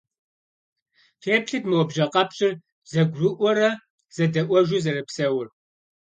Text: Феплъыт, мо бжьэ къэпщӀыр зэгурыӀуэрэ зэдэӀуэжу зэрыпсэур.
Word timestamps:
Феплъыт, 1.23 1.63
мо 1.71 1.79
бжьэ 1.87 2.05
къэпщӀыр 2.13 2.53
зэгурыӀуэрэ 2.91 3.69
зэдэӀуэжу 4.15 4.81
зэрыпсэур. 4.83 5.47